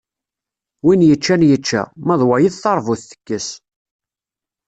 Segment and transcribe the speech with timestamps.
[0.85, 3.47] Win yeččan yečča, ma d wayeḍ teṛbut tekkes.